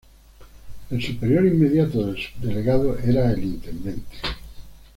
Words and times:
El 0.89 0.99
superior 0.99 1.45
inmediato 1.45 2.03
del 2.03 2.17
subdelegado 2.17 2.97
era 2.97 3.31
el 3.33 3.43
intendente. 3.43 4.17